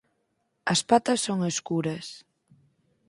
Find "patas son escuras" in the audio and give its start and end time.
0.89-2.07